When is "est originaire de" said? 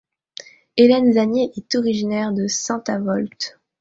1.55-2.47